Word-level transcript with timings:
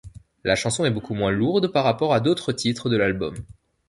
La 0.43 0.55
chanson 0.55 0.83
est 0.83 0.89
beaucoup 0.89 1.13
moins 1.13 1.29
lourde 1.29 1.67
par 1.67 1.83
rapport 1.83 2.11
à 2.11 2.19
d'autres 2.21 2.51
titres 2.53 2.89
de 2.89 2.97
l'album. 2.97 3.35